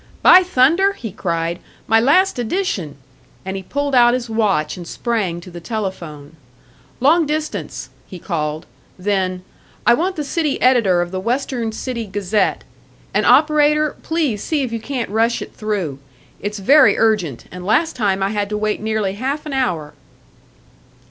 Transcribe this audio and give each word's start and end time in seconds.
"By 0.23 0.41
thunder!" 0.41 0.93
he 0.93 1.11
cried. 1.11 1.59
"My 1.85 1.99
last 1.99 2.39
edition!" 2.39 2.95
And 3.45 3.55
he 3.55 3.61
pulled 3.61 3.93
out 3.93 4.15
his 4.15 4.31
watch, 4.31 4.75
and 4.75 4.87
sprang 4.87 5.39
to 5.41 5.51
the 5.51 5.59
telephone. 5.61 6.37
"Long 6.99 7.27
distance," 7.27 7.89
he 8.07 8.17
called; 8.17 8.65
then, 8.97 9.43
"I 9.85 9.93
want 9.93 10.15
the 10.15 10.23
city 10.23 10.59
editor 10.59 11.03
of 11.03 11.11
the 11.11 11.19
Western 11.19 11.71
City 11.71 12.07
Gazette. 12.07 12.63
And, 13.13 13.27
operator, 13.27 13.95
please 14.01 14.43
see 14.43 14.63
if 14.63 14.71
you 14.71 14.79
can't 14.79 15.11
rush 15.11 15.39
it 15.39 15.53
through. 15.53 15.99
It's 16.39 16.57
very 16.57 16.97
urgent, 16.97 17.45
and 17.51 17.63
last 17.63 17.95
time 17.95 18.23
I 18.23 18.29
had 18.29 18.49
to 18.49 18.57
wait 18.57 18.81
nearly 18.81 19.13
half 19.13 19.45
an 19.45 19.53
hour." 19.53 19.93